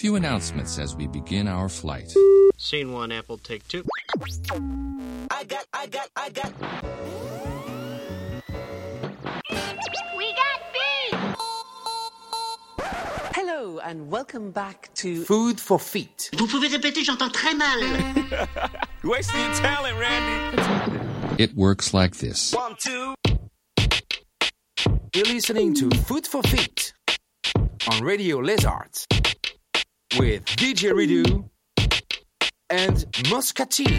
few 0.00 0.16
announcements 0.16 0.78
as 0.78 0.96
we 0.96 1.06
begin 1.06 1.46
our 1.46 1.68
flight. 1.68 2.10
Scene 2.56 2.90
one, 2.90 3.12
Apple, 3.12 3.36
take 3.36 3.68
two. 3.68 3.84
I 5.30 5.44
got, 5.44 5.66
I 5.74 5.86
got, 5.88 6.08
I 6.16 6.30
got. 6.30 6.54
We 10.16 10.32
got 10.32 10.60
beef! 10.72 11.20
Hello 13.34 13.78
and 13.80 14.10
welcome 14.10 14.50
back 14.52 14.88
to 14.94 15.22
Food 15.24 15.60
for 15.60 15.78
Feet. 15.78 16.30
Vous 16.38 16.46
pouvez 16.46 16.68
répéter, 16.68 17.04
j'entends 17.04 17.28
très 17.28 17.54
mal. 17.54 17.78
Wasting 19.04 19.38
your 19.38 19.54
talent, 19.56 19.98
Randy. 19.98 21.42
It 21.42 21.54
works 21.54 21.92
like 21.92 22.16
this. 22.16 22.54
One, 22.54 22.74
two. 22.78 23.14
You're 25.14 25.26
listening 25.26 25.74
to 25.74 25.90
Food 25.90 26.26
for 26.26 26.42
Feet 26.44 26.94
on 27.90 28.02
Radio 28.02 28.38
Lizards 28.38 29.06
with 30.18 30.44
DJ 30.56 30.92
Redo 30.92 31.44
and 32.70 33.04
Moscatini. 33.30 33.96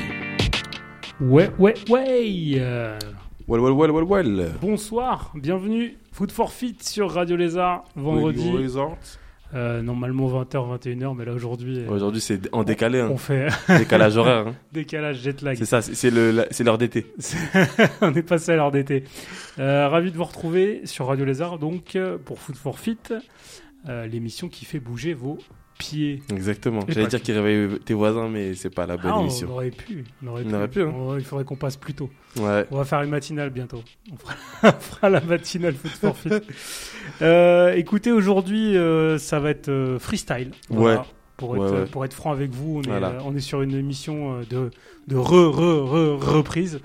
Ouais, 1.19 1.49
ouais, 1.59 1.73
ouais 1.89 2.59
Well, 3.47 3.59
well, 3.61 3.73
well, 3.73 3.91
well, 3.91 4.03
well. 4.05 4.51
Bonsoir, 4.61 5.31
bienvenue. 5.35 5.97
Food 6.11 6.31
for 6.31 6.51
Fit 6.51 6.77
sur 6.81 7.09
Radio 7.11 7.35
Lézard, 7.35 7.83
vendredi. 7.95 8.51
Radio. 8.51 8.95
Euh, 9.53 9.81
normalement 9.81 10.29
20h, 10.29 10.77
21h, 10.79 11.13
mais 11.17 11.25
là 11.25 11.33
aujourd'hui, 11.33 11.79
euh, 11.79 11.89
Aujourd'hui, 11.89 12.21
c'est 12.21 12.47
en 12.53 12.63
décalé, 12.63 13.01
hein. 13.01 13.09
on 13.11 13.17
fait 13.17 13.47
décalage 13.67 14.15
horaire. 14.15 14.47
hein. 14.47 14.55
décalage 14.71 15.17
jet 15.17 15.41
lag. 15.41 15.57
C'est 15.57 15.65
ça, 15.65 15.81
c'est 15.81 16.09
l'heure 16.63 16.77
d'été. 16.77 17.05
on 18.01 18.13
est 18.13 18.21
passé 18.23 18.53
à 18.53 18.55
l'heure 18.55 18.71
d'été. 18.71 19.03
Euh, 19.59 19.89
ravi 19.89 20.11
de 20.11 20.17
vous 20.17 20.23
retrouver 20.23 20.81
sur 20.85 21.07
Radio 21.07 21.25
Lézard, 21.25 21.59
donc 21.59 21.97
euh, 21.97 22.17
pour 22.17 22.39
Food 22.39 22.55
for 22.55 22.79
Fit, 22.79 22.97
euh, 23.89 24.07
l'émission 24.07 24.47
qui 24.47 24.63
fait 24.63 24.79
bouger 24.79 25.13
vos 25.13 25.37
Exactement. 26.31 26.81
J'allais 26.87 27.07
dire 27.07 27.21
qu'il 27.21 27.33
réveille 27.37 27.79
tes 27.79 27.93
voisins, 27.93 28.29
mais 28.29 28.53
c'est 28.53 28.69
pas 28.69 28.85
la 28.85 28.97
bonne 28.97 29.11
Ah, 29.13 29.17
on 29.19 29.21
émission. 29.23 29.49
aurait 29.51 29.71
pu. 29.71 30.05
On 30.23 30.27
aurait 30.27 30.43
On 30.45 30.49
pu. 30.49 30.55
aurait 30.55 30.67
pu, 30.67 30.81
hein. 30.83 30.93
Oh, 30.97 31.15
il 31.17 31.23
faudrait 31.23 31.45
qu'on 31.45 31.55
passe 31.55 31.77
plus 31.77 31.93
tôt. 31.93 32.09
Ouais. 32.37 32.65
On 32.71 32.77
va 32.77 32.85
faire 32.85 33.01
une 33.01 33.09
matinale 33.09 33.49
bientôt. 33.49 33.81
On 34.11 34.17
fera, 34.17 34.33
on 34.63 34.79
fera 34.79 35.09
la 35.09 35.21
matinale 35.21 35.73
Food 35.73 35.91
for 35.91 36.17
Fit. 36.17 36.29
Euh, 37.21 37.73
écoutez, 37.73 38.11
aujourd'hui, 38.11 38.77
euh, 38.77 39.17
ça 39.17 39.39
va 39.39 39.49
être 39.49 39.69
euh, 39.69 39.99
freestyle. 39.99 40.51
Voilà. 40.69 40.99
Ouais. 41.01 41.05
Pour 41.37 41.55
être, 41.55 41.63
Ouais, 41.73 41.79
ouais. 41.81 41.85
pour 41.87 42.05
être 42.05 42.13
franc 42.13 42.31
avec 42.31 42.51
vous, 42.51 42.77
on 42.77 42.81
est, 42.83 42.87
Voilà. 42.89 43.07
euh, 43.09 43.19
on 43.25 43.35
est 43.35 43.39
sur 43.39 43.61
une 43.63 43.73
émission 43.73 44.35
euh, 44.35 44.41
de, 44.49 44.69
de 45.07 45.15
re, 45.15 45.49
re, 45.51 45.89
re, 45.89 46.19
reprise. 46.35 46.79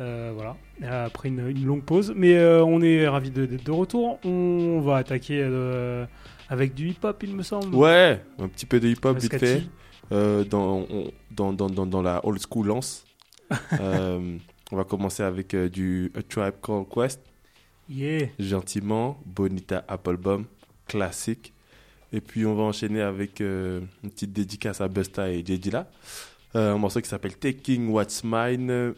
Euh, 0.00 0.32
voilà, 0.34 0.56
après 1.04 1.28
une, 1.28 1.48
une 1.48 1.64
longue 1.66 1.84
pause. 1.84 2.12
Mais 2.16 2.34
euh, 2.36 2.64
on 2.64 2.82
est 2.82 3.06
ravis 3.06 3.30
de- 3.30 3.46
d'être 3.46 3.64
de, 3.64 3.70
retour. 3.70 4.18
On 4.24 4.80
va 4.80 4.96
attaquer 4.96 5.38
euh, 5.40 6.04
avec 6.48 6.74
du 6.74 6.88
hip-hop, 6.90 7.22
il 7.22 7.34
me 7.34 7.42
semble. 7.42 7.74
Ouais, 7.74 8.22
un 8.38 8.48
petit 8.48 8.66
peu 8.66 8.80
de 8.80 8.88
hip-hop 8.88 9.18
vite 9.18 9.38
fait. 9.38 9.62
Euh, 10.12 10.44
dans, 10.44 10.86
on- 10.90 11.10
dans, 11.30 11.52
dans, 11.52 11.70
dans, 11.70 11.86
dans 11.86 12.02
la 12.02 12.24
old 12.26 12.40
school 12.40 12.66
lance. 12.68 13.04
Euh, 13.80 14.38
on 14.72 14.76
va 14.76 14.84
commencer 14.84 15.22
avec 15.22 15.54
euh, 15.54 15.68
du 15.68 16.10
A 16.16 16.22
Tribe 16.22 16.54
Called 16.62 16.86
Quest. 16.92 17.20
Yeah. 17.88 18.28
Gentiment. 18.38 19.20
Bonita 19.26 19.84
Applebum. 19.86 20.46
Classique. 20.88 21.52
Et 22.12 22.20
puis 22.20 22.46
on 22.46 22.54
va 22.54 22.62
enchaîner 22.64 23.00
avec 23.02 23.40
euh, 23.40 23.80
une 24.02 24.10
petite 24.10 24.32
dédicace 24.32 24.80
à 24.80 24.88
Busta 24.88 25.30
et 25.30 25.44
J. 25.44 25.58
Dilla. 25.58 25.90
Euh, 26.56 26.74
un 26.74 26.78
morceau 26.78 27.00
qui 27.00 27.08
s'appelle 27.08 27.36
Taking 27.36 27.88
What's 27.90 28.22
Mine, 28.24 28.94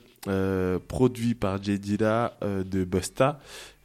produit 0.89 1.35
par 1.35 1.63
J. 1.63 1.79
Dilla 1.79 2.37
euh, 2.43 2.63
de 2.65 2.85
Busta. 2.85 3.41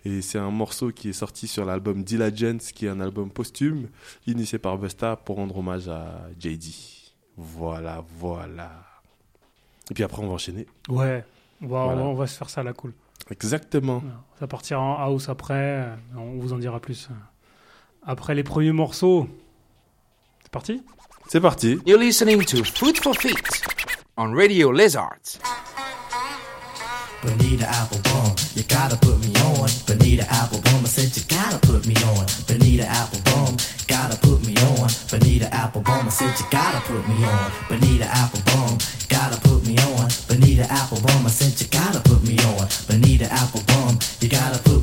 Et 0.05 0.21
c'est 0.21 0.39
un 0.39 0.49
morceau 0.51 0.91
qui 0.91 1.09
est 1.09 1.13
sorti 1.13 1.47
sur 1.47 1.63
l'album 1.65 2.03
Diligence, 2.03 2.71
qui 2.71 2.87
est 2.87 2.89
un 2.89 2.99
album 3.01 3.29
posthume, 3.29 3.87
initié 4.25 4.57
par 4.59 4.77
Busta 4.77 5.15
pour 5.15 5.35
rendre 5.35 5.57
hommage 5.57 5.87
à 5.87 6.27
JD. 6.39 6.73
Voilà, 7.37 8.03
voilà. 8.17 8.71
Et 9.89 9.93
puis 9.93 10.03
après, 10.03 10.21
on 10.23 10.27
va 10.27 10.33
enchaîner. 10.33 10.65
Ouais. 10.89 11.23
On 11.61 11.67
va, 11.67 11.83
Voilà. 11.85 12.01
on 12.01 12.03
va- 12.05 12.09
on 12.09 12.13
va 12.15 12.27
se 12.27 12.37
faire 12.37 12.49
ça 12.49 12.61
à 12.61 12.63
la 12.63 12.73
cool. 12.73 12.93
Exactement. 13.29 14.01
Ça 14.39 14.47
partira 14.47 14.79
en 14.81 14.95
house 14.97 15.29
après. 15.29 15.53
euh, 15.53 15.95
On 16.17 16.39
vous 16.39 16.53
en 16.53 16.57
dira 16.57 16.79
plus. 16.79 17.07
euh, 17.11 17.13
Après 18.03 18.33
les 18.33 18.43
premiers 18.43 18.71
morceaux. 18.71 19.27
C'est 20.41 20.51
parti? 20.51 20.81
C'est 21.27 21.39
parti. 21.41 21.77
You're 21.85 21.99
listening 21.99 22.43
to 22.45 22.63
Food 22.63 22.97
for 22.97 23.15
Feet 23.15 23.37
on 24.17 24.33
Radio 24.33 24.71
Lizards. 24.71 25.37
Bonita 27.21 27.65
Applebum, 27.65 28.33
you 28.57 28.63
gotta 28.63 28.97
put 28.97 29.19
me 29.21 29.29
on. 29.45 29.69
Bonita 29.85 30.23
Applebum, 30.23 30.81
I 30.81 30.89
said 30.89 31.15
you 31.15 31.21
gotta 31.29 31.59
put 31.59 31.85
me 31.85 31.93
on. 32.17 32.25
Bonita 32.47 32.83
Applebum, 32.89 33.53
gotta 33.87 34.17
put 34.17 34.41
me 34.43 34.57
on. 34.57 34.89
Bonita 35.05 35.45
Applebum, 35.53 36.05
I 36.05 36.09
said 36.09 36.33
you 36.39 36.45
gotta 36.49 36.81
put 36.81 37.07
me 37.07 37.23
on. 37.23 37.51
Bonita 37.69 38.05
Applebum, 38.05 39.07
gotta 39.07 39.39
put 39.41 39.61
me 39.67 39.77
on. 39.77 40.09
Bonita 40.27 40.63
Applebum, 40.63 41.25
I 41.25 41.29
said 41.29 41.53
you 41.61 41.67
gotta 41.67 41.99
put 42.01 42.23
me 42.23 42.39
on. 42.39 42.67
Bonita 42.89 43.25
Applebum, 43.25 44.01
you 44.23 44.27
gotta 44.27 44.57
put 44.63 44.80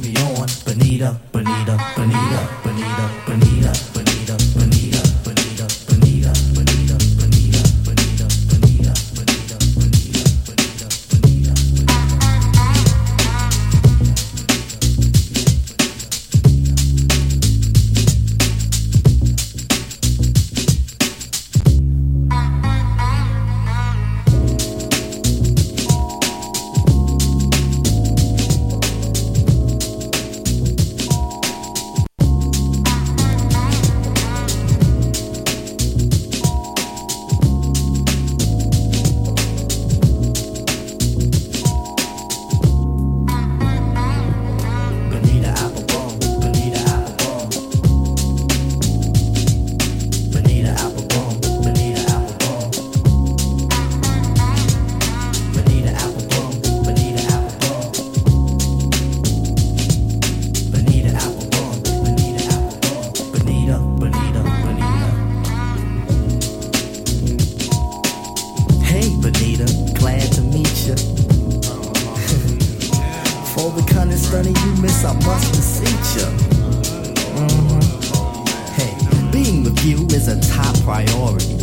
is 80.28 80.36
a 80.36 80.52
top 80.52 80.74
priority. 80.82 81.54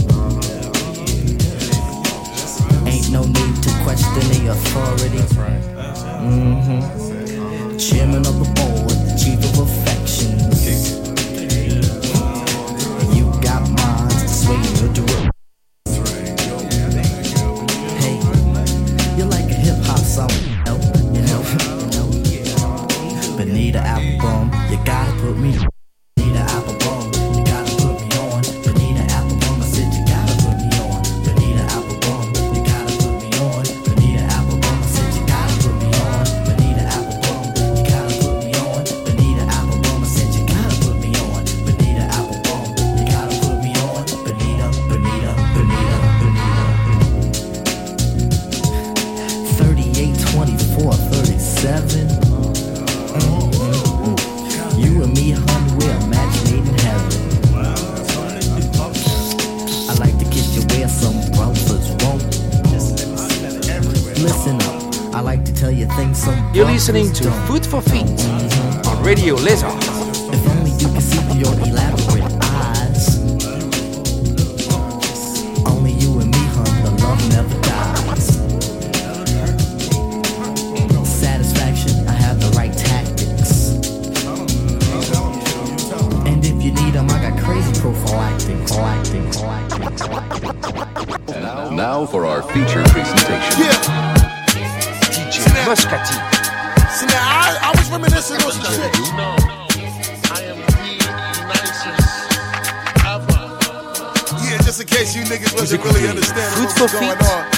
Ain't 2.89 3.11
no 3.11 3.23
need 3.23 3.63
to 3.63 3.69
question 3.83 4.23
the 4.31 4.51
authority. 4.51 5.23
Mhm. 6.25 6.81
Chairman 7.79 8.25
of 8.25 8.39
the 8.39 8.49
board, 8.55 9.19
chief 9.19 9.39
of 9.39 9.59
affections. 9.59 9.94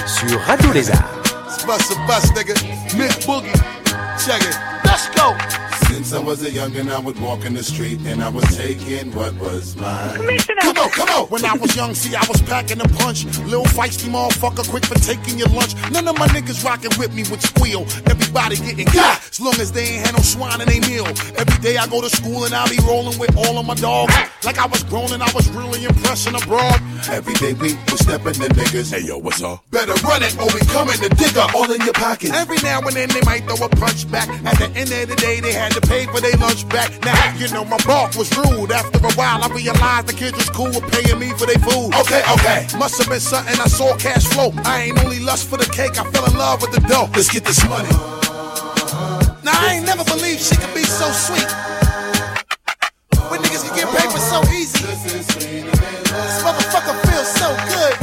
Sur 0.05 0.39
Radio 0.41 0.71
Lézard. 0.71 1.03
Was 6.37 6.47
a 6.47 6.51
youngin', 6.51 6.91
I 6.91 6.99
would 6.99 7.19
walk 7.19 7.45
in 7.45 7.53
the 7.53 7.63
street 7.63 7.99
and 8.05 8.21
I 8.21 8.29
was 8.29 8.45
taking 8.55 9.11
what 9.13 9.33
was 9.35 9.75
mine. 9.75 10.17
Come 10.17 10.77
on, 10.77 10.89
come 10.91 11.09
on. 11.09 11.27
When 11.27 11.45
I 11.45 11.55
was 11.55 11.75
young, 11.75 11.93
see, 11.95 12.15
I 12.15 12.25
was 12.27 12.41
packing 12.43 12.79
a 12.81 12.87
punch. 12.99 13.25
Little 13.45 13.65
feisty 13.65 14.09
motherfucker, 14.09 14.67
quick 14.69 14.85
for 14.85 14.95
taking 14.95 15.39
your 15.39 15.47
lunch. 15.49 15.73
None 15.91 16.07
of 16.07 16.17
my 16.17 16.27
niggas 16.27 16.63
rocking 16.63 16.91
with 16.97 17.13
me 17.13 17.23
with 17.31 17.41
squeal. 17.41 17.81
Everybody 18.05 18.57
getting 18.57 18.85
got, 18.93 19.17
as 19.29 19.39
long 19.39 19.55
as 19.59 19.71
they 19.71 19.97
ain't 19.97 20.05
had 20.05 20.15
no 20.15 20.21
swine 20.21 20.61
in 20.61 20.67
they 20.67 20.79
meal. 20.81 21.07
Every 21.07 21.57
day 21.61 21.77
I 21.77 21.87
go 21.87 22.01
to 22.01 22.09
school 22.09 22.45
and 22.45 22.53
I 22.53 22.67
be 22.69 22.77
rolling 22.85 23.17
with 23.17 23.35
all 23.37 23.57
of 23.57 23.65
my 23.65 23.75
dogs. 23.75 24.13
Like 24.43 24.59
I 24.59 24.67
was 24.67 24.83
grown 24.83 25.13
and 25.13 25.23
I 25.23 25.31
was 25.33 25.49
really 25.49 25.85
impressing 25.85 26.35
abroad. 26.35 26.79
Every 27.09 27.33
day 27.35 27.53
we 27.53 27.73
was 27.89 27.99
stepping 28.05 28.37
the 28.37 28.49
niggas. 28.53 28.93
Hey 28.93 29.07
yo, 29.07 29.17
what's 29.17 29.41
up? 29.41 29.63
Better 29.71 29.93
run 30.05 30.21
it 30.21 30.37
or 30.37 30.49
we 30.53 30.61
coming 30.69 30.97
to 31.01 31.09
dig 31.09 31.37
up 31.37 31.55
all 31.55 31.71
in 31.71 31.81
your 31.81 31.93
pockets. 31.93 32.33
Every 32.33 32.57
now 32.61 32.81
and 32.81 32.95
then 32.95 33.09
they 33.09 33.21
might 33.21 33.45
throw 33.45 33.65
a 33.65 33.69
punch 33.69 34.09
back. 34.11 34.29
At 34.45 34.59
the 34.59 34.69
end 34.77 34.91
of 34.91 35.09
the 35.09 35.15
day, 35.15 35.39
they 35.39 35.53
had 35.53 35.71
to 35.73 35.81
pay 35.81 36.05
for 36.05 36.21
their 36.21 36.26
lunch 36.35 36.67
back. 36.69 36.91
Now, 37.03 37.35
you 37.37 37.47
know, 37.49 37.63
my 37.63 37.77
bark 37.85 38.15
was 38.15 38.29
rude. 38.37 38.71
After 38.71 38.99
a 38.99 39.11
while, 39.13 39.43
I 39.43 39.47
realized 39.53 40.07
the 40.07 40.13
kids 40.13 40.37
was 40.37 40.49
cool 40.49 40.67
with 40.67 40.85
paying 40.91 41.19
me 41.19 41.31
for 41.37 41.45
their 41.45 41.59
food. 41.59 41.93
Okay, 41.95 42.21
okay. 42.35 42.67
Must 42.77 42.97
have 42.99 43.09
been 43.09 43.19
something 43.19 43.59
I 43.59 43.67
saw 43.67 43.95
cash 43.97 44.25
flow. 44.25 44.51
I 44.65 44.89
ain't 44.89 44.99
only 45.03 45.19
lust 45.19 45.47
for 45.47 45.57
the 45.57 45.69
cake, 45.71 45.99
I 45.99 46.03
fell 46.11 46.25
in 46.25 46.37
love 46.37 46.61
with 46.61 46.71
the 46.71 46.81
dough. 46.87 47.09
Let's 47.15 47.31
get 47.31 47.45
this 47.45 47.63
money. 47.69 47.89
Now, 49.43 49.55
I 49.55 49.77
ain't 49.77 49.85
never 49.85 50.03
believed 50.03 50.41
she 50.41 50.55
could 50.55 50.73
be 50.73 50.83
so 50.83 51.07
sweet. 51.11 51.47
When 53.29 53.39
niggas 53.41 53.63
can 53.67 53.75
get 53.75 53.87
paper 53.95 54.19
so 54.19 54.41
easy. 54.51 54.83
This 54.87 56.41
motherfucker 56.43 56.95
feels 57.07 57.29
so 57.37 57.49
good. 57.71 57.93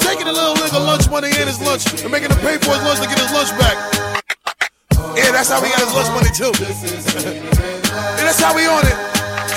Taking 0.00 0.26
a 0.26 0.32
little 0.32 0.54
nigga 0.54 0.80
lunch 0.84 1.08
money 1.10 1.28
and 1.28 1.48
his 1.48 1.60
lunch 1.60 1.86
and 2.02 2.10
making 2.10 2.30
him 2.30 2.38
pay 2.38 2.58
for 2.58 2.74
his 2.74 2.82
lunch 2.82 3.00
to 3.00 3.06
get 3.06 3.18
his 3.18 3.32
lunch 3.32 3.50
back. 3.58 3.91
Yeah, 5.16 5.30
that's 5.32 5.50
how 5.50 5.62
we 5.62 5.68
got 5.68 5.80
his 5.80 5.92
lunch 5.92 6.10
money 6.16 6.32
too. 6.32 6.52
yeah, 6.60 8.24
that's 8.24 8.40
how 8.40 8.54
we 8.54 8.66
on 8.66 8.86
it. 8.86 9.12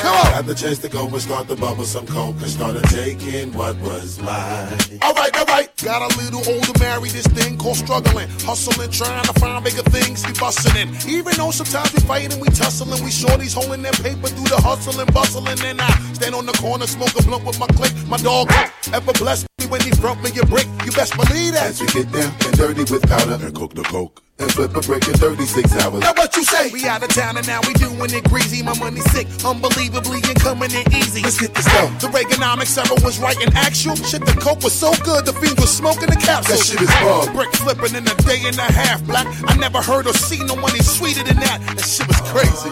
Come 0.05 0.17
on. 0.17 0.33
Had 0.33 0.45
the 0.45 0.53
chance 0.53 0.77
to 0.79 0.89
go 0.89 1.07
and 1.07 1.21
start 1.21 1.47
the 1.47 1.55
bubble 1.55 1.83
some 1.83 2.05
coke 2.05 2.35
and 2.37 2.49
started 2.49 2.83
taking 2.83 3.51
what 3.53 3.75
was 3.79 4.21
mine. 4.21 4.77
All 5.01 5.13
right, 5.13 5.35
all 5.35 5.45
right. 5.45 5.71
Got 5.77 6.05
a 6.05 6.17
little 6.21 6.45
older, 6.45 6.77
married 6.77 7.11
this 7.11 7.25
thing 7.25 7.57
called 7.57 7.77
struggling, 7.77 8.29
hustling, 8.45 8.91
trying 8.91 9.23
to 9.23 9.33
find 9.39 9.63
bigger 9.63 9.81
things. 9.89 10.25
We 10.27 10.33
busting 10.33 10.75
in. 10.75 10.93
Even 11.09 11.33
though 11.37 11.49
sometimes 11.49 11.91
we 11.93 12.01
fighting, 12.01 12.39
we 12.39 12.49
tussling, 12.49 13.01
we 13.03 13.09
shorties 13.09 13.55
holding 13.55 13.81
that 13.81 13.95
paper 14.03 14.27
through 14.27 14.51
the 14.51 14.61
hustling, 14.61 15.07
bustling. 15.07 15.57
And 15.65 15.81
I 15.81 15.89
stand 16.13 16.35
on 16.35 16.45
the 16.45 16.53
corner, 16.53 16.85
smoke 16.85 17.17
a 17.17 17.23
blunt 17.23 17.45
with 17.45 17.59
my 17.59 17.67
clique. 17.67 17.95
My 18.07 18.17
dog 18.17 18.51
ever 18.93 19.13
blessed 19.13 19.47
me 19.57 19.67
when 19.67 19.81
he 19.81 19.89
brought 20.01 20.21
me 20.21 20.29
a 20.37 20.45
brick. 20.45 20.67
You 20.85 20.91
best 20.91 21.17
believe 21.17 21.53
that. 21.53 21.73
As 21.73 21.81
we 21.81 21.87
get 21.87 22.11
down 22.11 22.33
and 22.45 22.57
dirty 22.57 22.83
with 22.91 23.07
powder 23.07 23.39
and 23.41 23.55
cook 23.55 23.73
the 23.73 23.83
coke 23.83 24.24
and 24.37 24.51
flip 24.51 24.75
a 24.75 24.81
brick 24.81 25.07
in 25.07 25.13
36 25.13 25.75
hours. 25.79 26.01
Now 26.01 26.13
what 26.13 26.35
you 26.35 26.43
say? 26.43 26.69
We 26.71 26.85
out 26.87 27.03
of 27.03 27.09
town 27.09 27.37
and 27.37 27.47
now 27.47 27.61
we 27.65 27.73
doing 27.75 28.11
it 28.11 28.23
greasy. 28.25 28.61
My 28.63 28.77
money 28.77 28.99
sick, 29.15 29.27
unbelievably 29.45 30.19
and 30.27 30.35
coming 30.39 30.71
in 30.71 30.83
easy. 30.93 31.21
Let's 31.23 31.39
get 31.39 31.53
this 31.55 31.65
done. 31.65 31.93
The 31.99 32.07
Reaganomics 32.07 32.75
era 32.77 32.99
was 33.03 33.19
right 33.19 33.39
and 33.39 33.53
actual. 33.55 33.95
Shit, 33.95 34.25
the 34.25 34.33
coke 34.33 34.61
was 34.61 34.73
so 34.73 34.91
good, 35.03 35.25
the 35.25 35.33
fiends 35.33 35.59
was 35.61 35.71
smoking 35.71 36.09
the 36.09 36.19
capsule. 36.19 36.57
That 36.57 36.65
shit 36.65 36.81
is 36.81 36.91
bomb. 36.99 37.31
Brick 37.33 37.51
flipping 37.55 37.95
in 37.95 38.03
a 38.03 38.15
day 38.27 38.43
and 38.43 38.57
a 38.59 38.67
half, 38.67 39.03
black. 39.05 39.27
I 39.47 39.55
never 39.55 39.81
heard 39.81 40.07
or 40.07 40.13
seen 40.13 40.45
no 40.47 40.55
money 40.55 40.79
sweeter 40.79 41.23
than 41.23 41.37
that. 41.39 41.63
That 41.75 41.87
shit 41.87 42.07
was 42.07 42.19
crazy. 42.27 42.71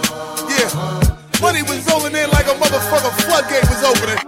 Yeah. 0.51 0.67
Money 1.39 1.63
was 1.63 1.79
rolling 1.87 2.15
in 2.15 2.29
like 2.31 2.47
a 2.47 2.55
motherfucker 2.59 3.11
floodgate 3.23 3.63
was 3.71 3.83
opening. 3.87 4.19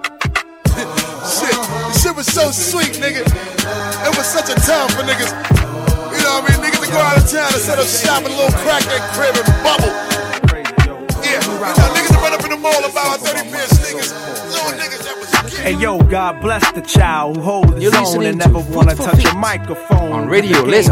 shit, 1.35 1.55
shit 1.99 2.15
was 2.15 2.27
so 2.27 2.51
sweet, 2.51 2.95
nigga. 3.03 3.23
It 4.07 4.15
was 4.15 4.25
such 4.27 4.47
a 4.47 4.55
time 4.55 4.89
for 4.89 5.03
niggas. 5.03 5.84
You 6.35 6.41
know 6.41 6.47
what 6.47 6.51
I 6.51 6.61
mean? 6.61 6.71
Niggas 6.71 6.85
to 6.85 6.91
go 6.91 6.99
out 6.99 7.17
of 7.17 7.31
town 7.31 7.53
instead 7.53 7.79
of 7.79 7.87
shopping 7.87 8.27
a 8.27 8.35
little 8.35 8.51
crack 8.59 8.83
that 8.83 9.03
crib 9.15 9.35
and 9.39 9.47
bubble. 9.63 9.87
Yeah, 11.23 11.39
you 11.39 11.63
know, 11.63 11.95
niggas 11.95 12.11
to 12.11 12.19
run 12.19 12.33
up 12.33 12.43
in 12.43 12.49
the 12.51 12.57
mall 12.57 12.83
about 12.83 13.19
30 13.21 13.49
pair 13.51 13.67
sneakers. 13.67 14.11
Little 14.11 14.71
niggas 14.75 15.03
that 15.05 15.15
was 15.17 15.57
Hey 15.59 15.73
yo, 15.77 15.97
God 15.99 16.41
bless 16.41 16.69
the 16.73 16.81
child 16.81 17.37
who 17.37 17.41
holds 17.41 17.73
his 17.73 17.83
You're 17.83 17.95
own 17.95 18.03
listening 18.03 18.27
and 18.27 18.41
to 18.41 18.47
never 18.49 18.61
Food 18.63 18.75
wanna 18.75 18.95
touch 18.95 19.15
Feet 19.15 19.31
a 19.31 19.35
microphone. 19.35 20.11
on 20.11 20.27
Radio 20.27 20.65
The 20.65 20.71
game's 20.71 20.89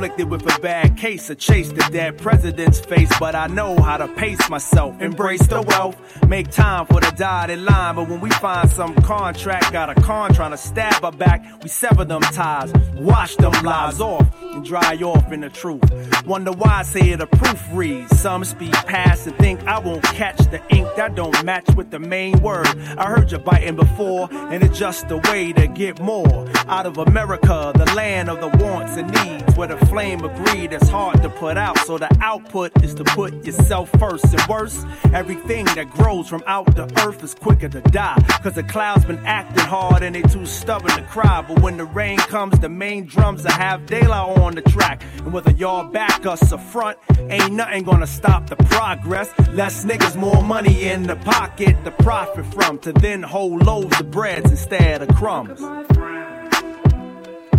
Inflicted 0.00 0.30
with 0.30 0.56
a 0.56 0.60
bad 0.60 0.96
case 0.96 1.28
or 1.28 1.34
chase 1.34 1.68
the 1.68 1.86
dead 1.92 2.16
president's 2.16 2.80
face. 2.80 3.10
But 3.20 3.34
I 3.34 3.48
know 3.48 3.78
how 3.78 3.98
to 3.98 4.08
pace 4.08 4.48
myself, 4.48 4.98
embrace 4.98 5.46
the 5.46 5.60
wealth, 5.60 5.94
make 6.26 6.50
time 6.50 6.86
for 6.86 7.00
the 7.00 7.12
dotted 7.18 7.58
line. 7.58 7.96
But 7.96 8.08
when 8.08 8.22
we 8.22 8.30
find 8.30 8.70
some 8.70 8.94
contract, 8.94 9.70
got 9.74 9.90
a 9.90 9.94
con 10.00 10.32
trying 10.32 10.52
to 10.52 10.56
stab 10.56 11.02
her 11.02 11.10
back, 11.10 11.44
we 11.62 11.68
sever 11.68 12.06
them 12.06 12.22
ties, 12.22 12.72
wash 12.94 13.36
them 13.36 13.52
lies 13.62 14.00
off, 14.00 14.26
and 14.40 14.64
dry 14.64 14.96
off 15.02 15.30
in 15.32 15.42
the 15.42 15.50
truth. 15.50 15.82
Wonder 16.24 16.52
why 16.52 16.78
I 16.78 16.82
say 16.82 17.14
the 17.16 17.26
proof 17.26 17.62
reads. 17.70 18.18
Some 18.18 18.42
speak 18.44 18.72
past 18.72 19.26
and 19.26 19.36
think 19.36 19.62
I 19.66 19.80
won't 19.80 20.02
catch 20.04 20.38
the 20.50 20.62
ink 20.74 20.88
that 20.96 21.14
don't 21.14 21.44
match 21.44 21.68
with 21.76 21.90
the 21.90 21.98
main 21.98 22.40
word. 22.40 22.68
I 22.96 23.04
heard 23.10 23.30
you 23.32 23.38
biting 23.38 23.76
before, 23.76 24.30
and 24.32 24.62
it's 24.62 24.78
just 24.78 25.10
a 25.10 25.18
way 25.30 25.52
to 25.52 25.66
get 25.66 26.00
more 26.00 26.48
out 26.68 26.86
of 26.86 26.96
America, 26.96 27.72
the 27.74 27.84
land 27.94 28.30
of 28.30 28.40
the 28.40 28.64
wants 28.64 28.96
and 28.96 29.10
needs, 29.12 29.56
where 29.56 29.68
the 29.68 29.89
flame 29.90 30.24
agreed 30.24 30.72
it's 30.72 30.88
hard 30.88 31.20
to 31.20 31.28
put 31.28 31.58
out. 31.58 31.76
So 31.80 31.98
the 31.98 32.08
output 32.20 32.70
is 32.84 32.94
to 32.94 33.04
put 33.04 33.44
yourself 33.44 33.90
first. 33.98 34.24
And 34.32 34.42
worse, 34.46 34.84
everything 35.12 35.64
that 35.66 35.90
grows 35.90 36.28
from 36.28 36.44
out 36.46 36.76
the 36.76 36.84
earth 37.04 37.22
is 37.24 37.34
quicker 37.34 37.68
to 37.68 37.80
die. 37.80 38.22
Cause 38.42 38.54
the 38.54 38.62
clouds 38.62 39.04
been 39.04 39.18
acting 39.26 39.64
hard 39.64 40.04
and 40.04 40.14
they 40.14 40.22
too 40.22 40.46
stubborn 40.46 40.92
to 40.92 41.02
cry. 41.02 41.44
But 41.46 41.60
when 41.60 41.76
the 41.76 41.84
rain 41.84 42.18
comes, 42.18 42.58
the 42.60 42.68
main 42.68 43.06
drums 43.06 43.42
will 43.42 43.50
have 43.50 43.86
daylight 43.86 44.38
on 44.38 44.54
the 44.54 44.62
track. 44.62 45.02
And 45.18 45.32
whether 45.32 45.50
y'all 45.50 45.84
back 45.84 46.24
us 46.24 46.52
or 46.52 46.58
front, 46.58 46.96
ain't 47.18 47.52
nothing 47.52 47.82
gonna 47.82 48.06
stop 48.06 48.48
the 48.48 48.56
progress. 48.56 49.28
Less 49.52 49.84
niggas, 49.84 50.14
more 50.16 50.42
money 50.42 50.88
in 50.88 51.02
the 51.02 51.16
pocket 51.16 51.84
to 51.84 51.90
profit 51.90 52.46
from. 52.54 52.78
To 52.80 52.92
then 52.92 53.24
hold 53.24 53.66
loaves 53.66 54.00
of 54.00 54.10
breads 54.12 54.50
instead 54.50 55.02
of 55.02 55.08
crumbs. 55.16 55.60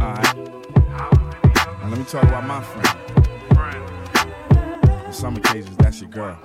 Alright. 0.01 0.60
Me 2.01 2.07
talk 2.07 2.23
about 2.23 2.47
my 2.47 2.63
friend. 2.63 2.87
On 5.05 5.13
some 5.13 5.35
occasions, 5.35 5.77
that's 5.77 6.01
your 6.01 6.09
girl. 6.09 6.35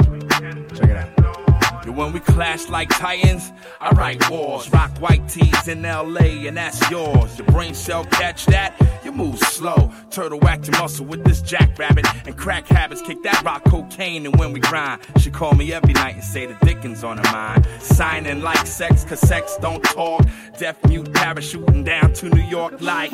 Check 0.75 0.91
it 0.91 0.97
out. 0.99 1.87
And 1.87 1.97
when 1.97 2.13
we 2.13 2.21
clash 2.21 2.69
like 2.69 2.91
titans, 2.91 3.53
I 3.81 3.89
write 3.93 4.29
wars. 4.29 4.71
Rock 4.71 4.91
white 4.99 5.27
tees 5.31 5.67
in 5.67 5.81
LA, 5.81 6.45
and 6.47 6.59
that's 6.59 6.91
yours. 6.91 7.39
Your 7.39 7.47
brain 7.47 7.73
cell 7.73 8.05
catch 8.05 8.45
that, 8.47 8.75
you 9.03 9.13
move 9.13 9.39
slow. 9.39 9.91
Turtle 10.11 10.39
whack 10.41 10.67
your 10.67 10.77
muscle 10.77 11.07
with 11.07 11.25
this 11.25 11.41
jackrabbit. 11.41 12.05
And 12.27 12.37
crack 12.37 12.67
habits 12.67 13.01
kick 13.01 13.23
that 13.23 13.43
rock 13.43 13.65
cocaine. 13.65 14.27
And 14.27 14.37
when 14.39 14.53
we 14.53 14.61
grind, 14.61 15.01
she 15.21 15.31
call 15.31 15.55
me 15.55 15.73
every 15.73 15.95
night 15.95 16.17
and 16.17 16.25
say 16.25 16.45
the 16.45 16.67
Dickens 16.67 17.03
on 17.03 17.17
her 17.17 17.33
mind. 17.33 17.67
Signing 17.81 18.43
like 18.43 18.67
sex, 18.67 19.05
cause 19.05 19.21
sex 19.21 19.57
don't 19.63 19.83
talk. 19.83 20.21
Deaf 20.59 20.77
mute 20.85 21.11
parachuting 21.13 21.83
down 21.83 22.13
to 22.13 22.29
New 22.29 22.43
York 22.43 22.79
like. 22.83 23.11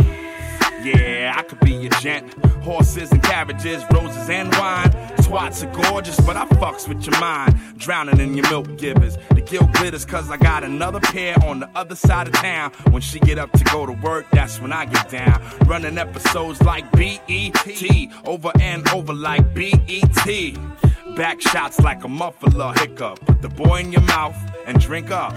Yeah, 0.83 1.35
I 1.37 1.43
could 1.43 1.61
be 1.61 1.73
your 1.73 1.93
gent. 2.01 2.33
Horses 2.63 3.11
and 3.13 3.23
carriages, 3.23 3.85
roses 3.93 4.29
and 4.29 4.53
wine. 4.55 4.91
Twats 5.19 5.63
are 5.63 5.83
gorgeous, 5.83 6.19
but 6.21 6.37
I 6.37 6.47
fucks 6.47 6.89
with 6.89 7.07
your 7.07 7.19
mind. 7.21 7.55
Drowning 7.79 8.21
in 8.21 8.35
your 8.35 8.49
milk 8.51 8.77
givers. 8.79 9.17
The 9.31 9.41
guilt 9.41 9.73
glitters 9.73 10.05
cause 10.05 10.31
I 10.31 10.37
got 10.37 10.65
another 10.65 11.01
pair 11.01 11.37
on 11.45 11.61
the 11.61 11.69
other 11.75 11.95
side 11.95 12.29
of 12.29 12.35
town. 12.35 12.73
When 12.91 13.03
she 13.03 13.19
get 13.21 13.39
up 13.39 13.53
to 13.53 13.65
go 13.65 13.87
to 13.87 13.93
work, 13.93 14.27
that's 14.33 14.61
when 14.61 14.73
I 14.73 14.87
get 14.87 15.09
down. 15.09 15.43
Running 15.67 15.99
episodes 15.99 16.61
like 16.63 16.91
B.E.T. 16.93 18.11
Over 18.25 18.53
and 18.61 18.89
over 18.91 19.13
like 19.13 19.55
B.E.T. 19.55 20.57
Back 21.17 21.41
shots 21.41 21.79
like 21.81 22.05
a 22.05 22.09
muffler 22.09 22.73
hiccup. 22.75 23.21
Put 23.27 23.43
the 23.43 23.49
boy 23.49 23.81
in 23.81 23.93
your 23.93 24.03
mouth 24.03 24.37
and 24.67 24.81
drink 24.81 25.11
up. 25.11 25.37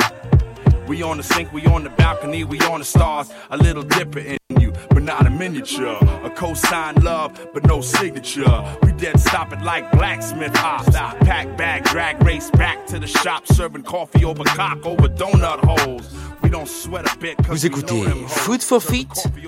We 0.88 1.02
on 1.04 1.18
the 1.18 1.24
sink, 1.24 1.52
we 1.52 1.66
on 1.66 1.84
the 1.84 1.90
balcony, 1.92 2.44
we 2.44 2.60
on 2.62 2.80
the 2.80 2.86
stars. 2.86 3.30
A 3.50 3.58
little 3.58 3.84
dipper 3.84 4.20
in 4.20 4.38
you. 4.60 4.72
but 4.90 5.04
not 5.04 5.26
a 5.26 5.30
miniature. 5.30 5.98
A 6.24 6.30
cosign 6.30 7.04
love, 7.04 7.32
but 7.54 7.66
no 7.66 7.82
signature. 7.82 8.64
We 8.84 8.92
dead 8.94 9.20
stop 9.20 9.52
it 9.54 9.62
like 9.62 9.92
blacksmith 9.92 10.56
ops. 10.58 10.96
Pack 11.26 11.58
bag, 11.58 11.84
drag 11.86 12.22
race 12.24 12.50
back 12.52 12.86
to 12.88 13.00
the 13.00 13.08
shop, 13.08 13.48
serving 13.48 13.84
coffee 13.84 14.24
over 14.26 14.44
cock 14.44 14.86
over 14.86 15.08
donut 15.10 15.60
holes. 15.66 16.08
We 16.44 16.50
don't 16.50 16.68
sweat 16.68 17.12
a 17.12 17.18
bit 17.18 17.36
Vous 17.48 17.66
écoutez. 17.66 18.04
Food 18.28 18.62
for 18.62 18.80
Fit 18.82 19.08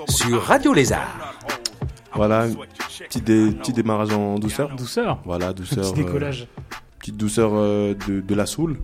sur 0.09 0.41
Radio 0.41 0.73
Lézard. 0.73 1.35
Voilà, 2.13 2.47
petit, 3.09 3.21
dé- 3.21 3.51
petit 3.51 3.73
démarrage 3.73 4.11
en 4.11 4.39
douceur. 4.39 4.69
Douceur. 4.75 5.19
Voilà, 5.23 5.53
douceur. 5.53 5.93
Petit 5.93 6.03
décollage. 6.03 6.41
euh, 6.49 6.75
petite 6.99 7.17
douceur 7.17 7.51
euh, 7.53 7.93
de, 8.07 8.21
de 8.21 8.35
la 8.35 8.47
soul. 8.47 8.79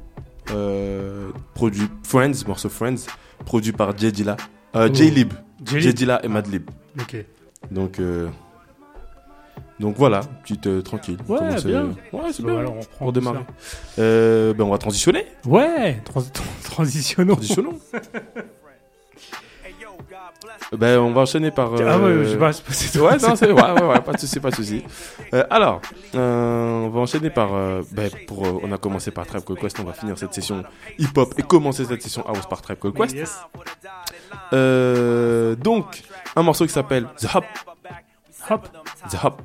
Euh, 0.52 1.32
produit 1.54 1.88
Friends, 2.04 2.46
morceau 2.48 2.70
Friends, 2.70 3.06
produit 3.46 3.72
par 3.72 3.98
Jay 3.98 4.12
Dilla. 4.12 4.38
Euh, 4.76 4.88
Oh. 4.90 4.94
Jay 4.94 5.10
Lib. 5.10 5.34
Jay. 5.66 5.94
Dilla 5.94 6.20
et 6.26 6.28
Madlib. 6.28 6.70
Ok. 7.00 7.16
Donc, 7.72 8.00
euh, 8.00 8.28
donc 9.80 9.96
voilà, 9.98 10.22
petite 10.44 10.68
euh, 10.68 10.82
tranquille. 10.82 11.18
Ouais, 11.28 11.40
bien. 11.64 11.86
ouais, 12.12 12.32
c'est 12.34 12.44
bien. 12.44 12.58
alors, 12.60 12.74
on 12.76 12.80
reprend 12.82 13.06
pour 13.06 13.14
démarrer. 13.14 13.40
Ben, 13.98 14.62
on 14.62 14.70
va 14.72 14.78
transitionner. 14.78 15.26
Ouais, 15.46 16.02
trans- 16.06 16.24
transitionnons. 16.64 17.36
Transitionnons. 17.36 17.80
Ben, 20.72 21.00
on 21.00 21.12
va 21.13 21.22
enchaîner 21.22 21.52
par. 21.52 21.70
Ah 21.74 21.78
ouais, 21.78 21.84
euh, 22.10 22.24
je 22.25 22.30
sais 22.32 22.38
pas, 22.38 22.52
c'est 22.54 22.63
pas- 22.66 22.74
c'est. 22.74 23.00
Ouais, 23.00 23.18
non, 23.18 23.36
c'est. 23.36 23.52
Ouais, 23.52 23.62
ouais, 23.62 23.82
ouais, 23.88 24.02
pas 24.02 24.12
de 24.13 24.20
souci, 24.20 24.40
pas 24.40 24.50
de 24.50 24.56
souci. 24.56 24.84
Euh, 25.34 25.46
alors, 25.50 25.82
euh, 26.16 26.84
on 26.86 26.90
va 26.90 27.00
enchaîner 27.02 27.30
par. 27.30 27.54
euh, 27.54 27.82
ben, 27.92 28.10
pour, 28.28 28.46
euh, 28.46 28.60
on 28.63 28.72
a 28.72 28.78
commencé 28.78 29.12
par 29.12 29.25
Tribe 29.25 29.44
Called 29.44 29.60
Quest, 29.60 29.80
on 29.80 29.84
va 29.84 29.94
finir 29.94 30.18
cette 30.18 30.34
session 30.34 30.63
hip-hop 30.98 31.34
et 31.38 31.44
commencer 31.44 31.86
cette 31.86 32.02
session 32.02 32.25
house 32.28 32.46
par 32.50 32.62
Tribe 32.62 32.80
Called 32.80 32.96
Quest. 32.96 33.16
Yes. 33.16 33.40
Euh, 34.54 35.56
donc, 35.56 36.04
un 36.36 36.44
morceau 36.44 36.66
qui 36.66 36.74
s'appelle 36.74 37.08
The 37.18 37.36
Hop. 37.36 37.46
Hop. 38.50 38.68
The 39.12 39.18
Hop. 39.24 39.42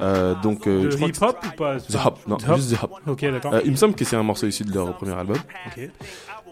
Euh, 0.00 0.34
donc, 0.42 0.66
euh, 0.66 0.88
que 0.88 1.04
hip-hop 1.04 1.36
ou 1.46 1.56
pas? 1.56 1.76
The 1.78 1.96
Hop, 2.06 2.18
non, 2.26 2.36
The 2.36 2.48
Hop. 2.48 2.56
juste 2.56 2.76
The 2.76 2.82
Hop. 2.84 2.90
Ok, 3.06 3.20
d'accord. 3.30 3.54
Euh, 3.54 3.60
il 3.64 3.72
me 3.72 3.76
semble 3.76 3.94
que 3.94 4.04
c'est 4.04 4.16
un 4.16 4.22
morceau 4.22 4.46
issu 4.46 4.64
de 4.64 4.72
leur 4.72 4.96
premier 4.96 5.12
album. 5.14 5.36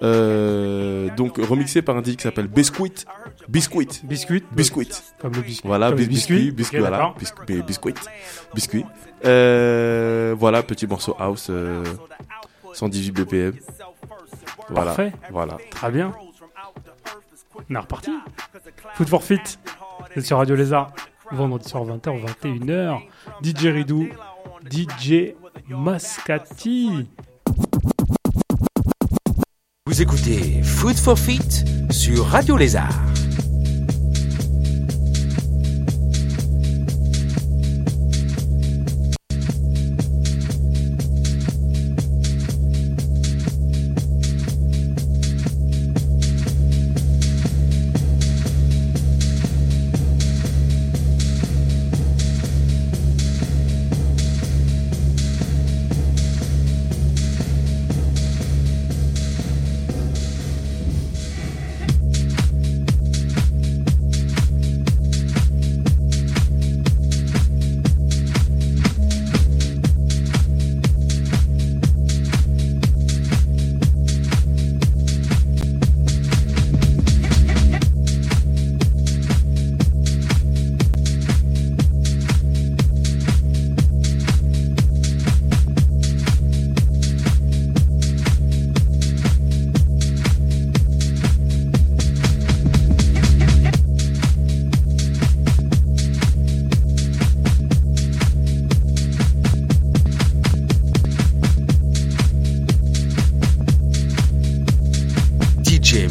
Euh, 0.02 1.08
donc 1.16 1.38
remixé 1.38 1.82
par 1.82 1.96
un 1.96 2.02
DJ 2.02 2.16
qui 2.16 2.22
s'appelle 2.22 2.46
Biscuit. 2.46 3.04
Biscuit. 3.48 4.00
Biscuit. 4.04 4.44
Biscuit. 4.52 4.90
Comme 5.20 5.32
le 5.34 5.40
biscuit. 5.40 5.66
Voilà, 5.66 5.88
Comme 5.88 5.96
bis- 5.98 6.04
le 6.04 6.08
biscuit, 6.08 6.34
biscuit. 6.34 6.52
biscuit, 6.52 6.76
Ok, 6.78 6.82
voilà, 6.88 7.14
biscuit, 7.18 7.62
biscuit, 7.62 7.94
biscuit. 8.54 8.84
Euh, 9.24 10.34
voilà, 10.38 10.62
petit 10.62 10.86
morceau 10.86 11.16
house, 11.18 11.46
euh, 11.50 11.82
118 12.74 13.10
BPM. 13.12 13.54
Voilà, 14.68 14.84
Parfait. 14.84 15.12
voilà. 15.30 15.56
Très 15.70 15.90
bien. 15.90 16.12
On 17.70 17.74
est 17.74 17.78
reparti. 17.78 18.12
Food 18.94 19.08
for 19.08 19.22
Fit. 19.24 19.40
C'est 20.14 20.20
sur 20.20 20.36
Radio 20.38 20.54
Lézard. 20.54 20.92
Vendredi 21.30 21.68
soir 21.68 21.84
20h, 21.84 22.18
21h. 22.42 23.00
DJ 23.42 23.66
Ridou. 23.68 24.08
DJ 24.70 25.34
Mascati. 25.68 27.06
Vous 29.88 30.02
écoutez 30.02 30.62
Food 30.62 30.96
for 30.98 31.18
Fit 31.18 31.40
sur 31.88 32.26
Radio 32.26 32.58
Lézard. 32.58 32.92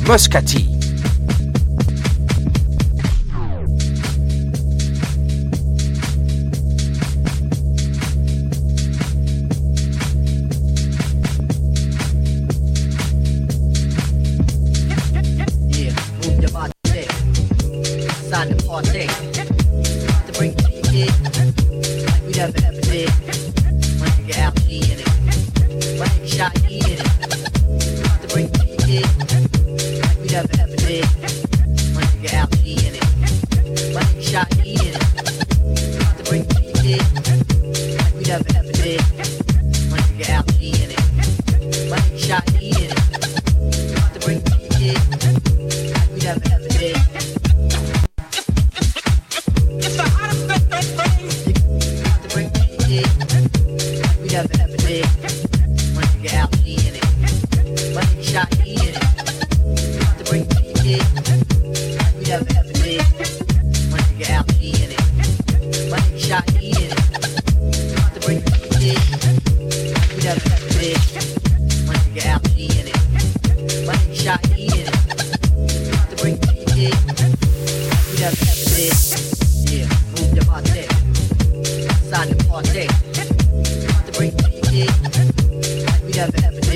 Moscati. 0.08 0.67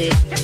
it. 0.01 0.40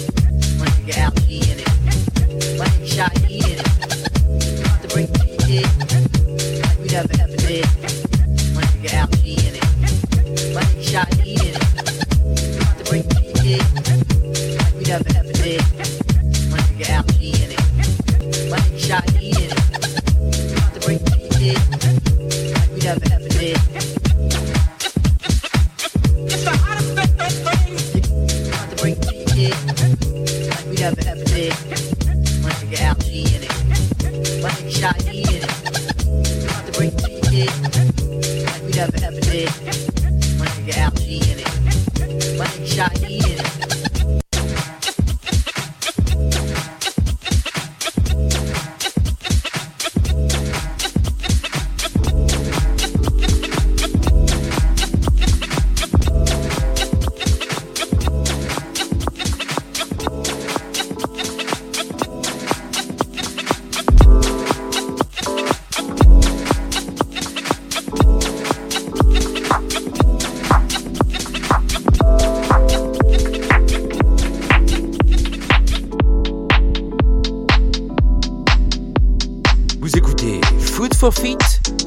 Vous 79.87 79.97
écoutez 79.97 80.41
Food 80.59 80.93
for 80.95 81.13
Fit 81.13 81.37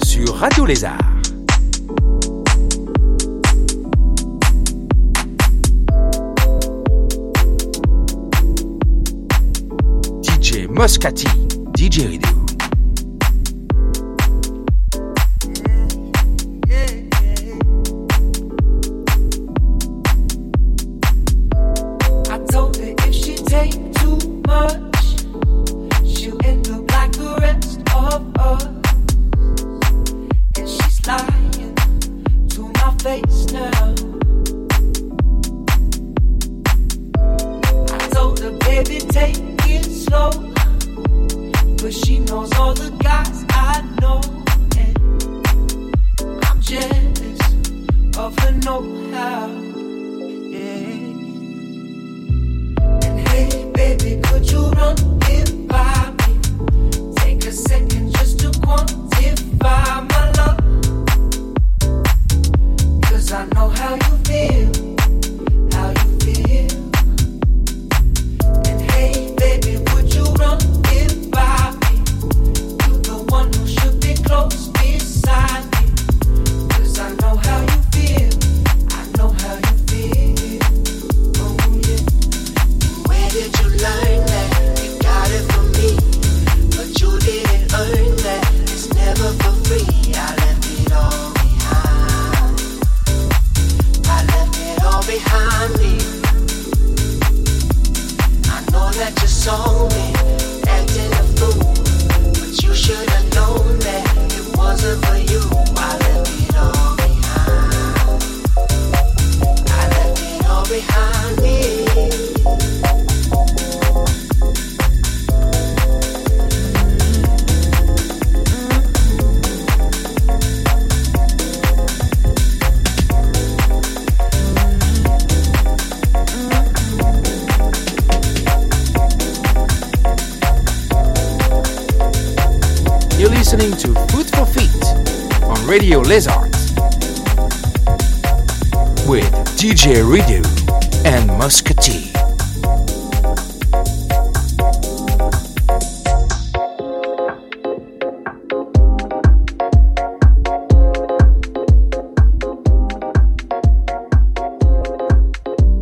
sur 0.02 0.34
Radio 0.36 0.64
Lézard. 0.64 0.96
DJ 10.22 10.66
Moscati, 10.70 11.26
DJ 11.76 12.06
Rideau. 12.06 12.39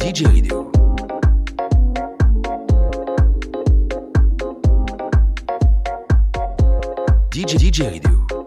Didgeridoo. 0.09 0.71
DJ 7.31 7.83
Radio. 7.83 8.38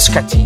Muscat. 0.00 0.39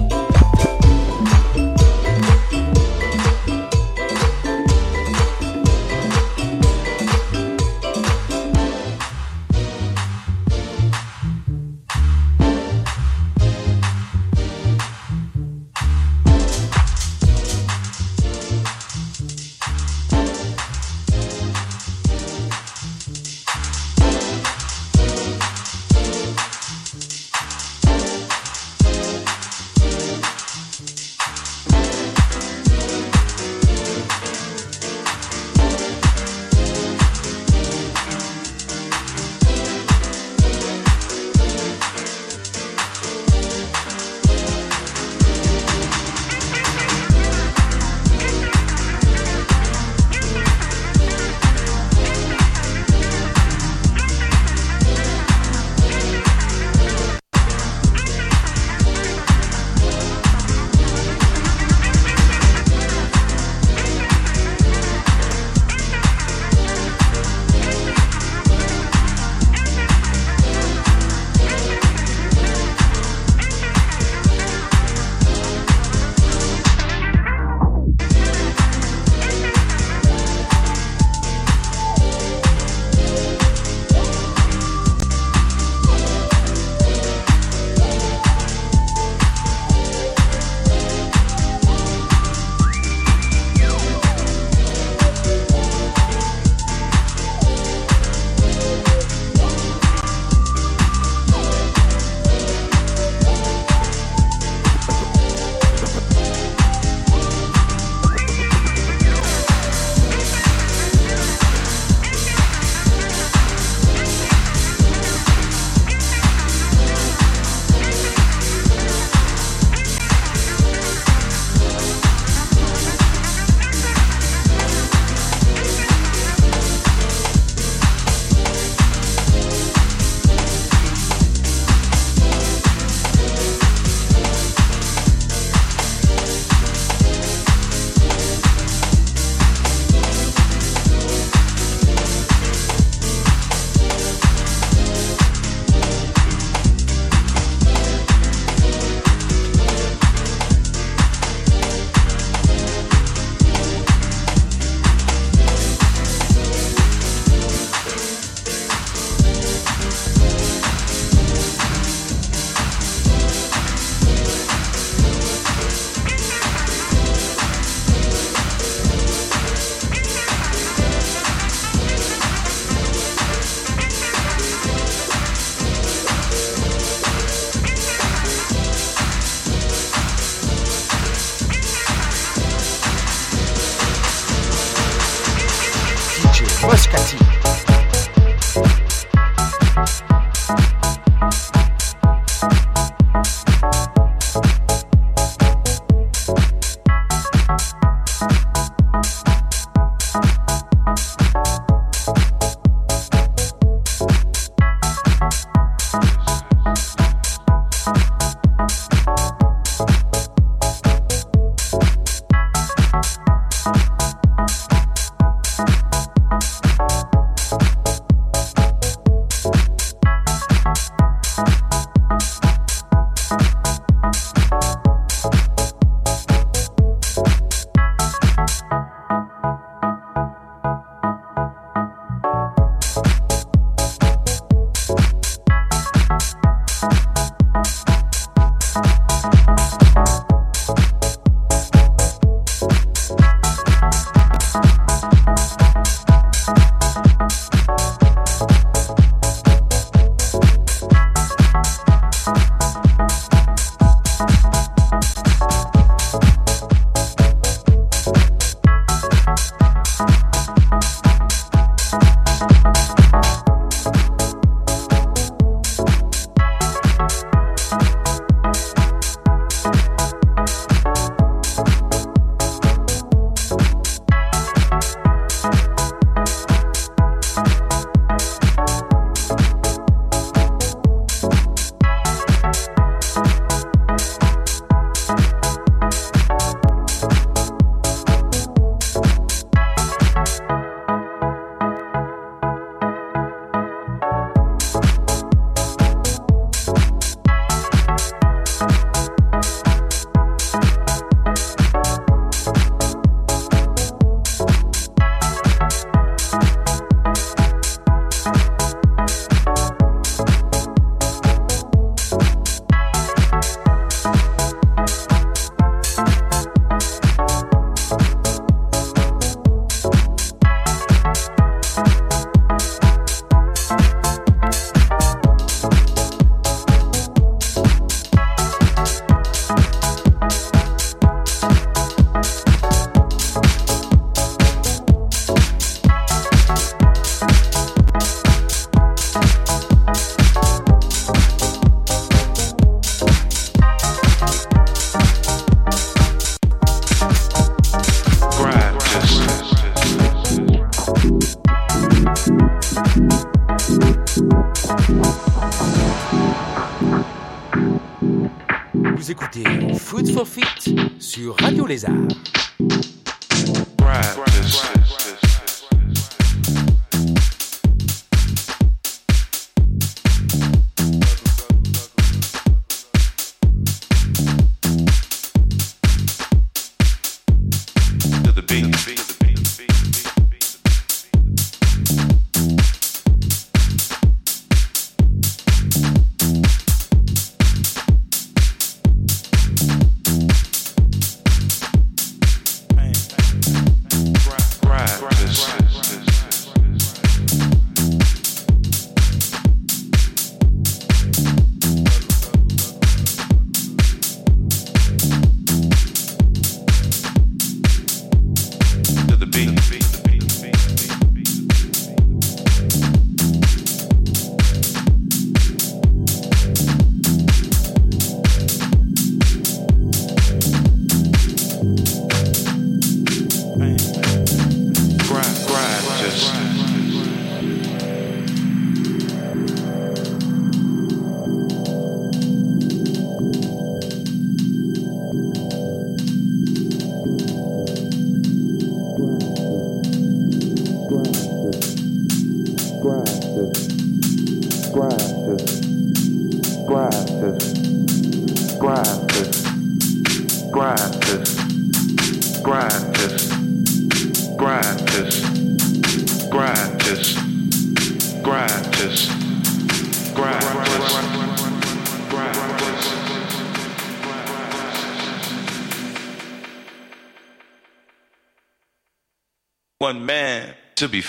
beat. 409.35 409.84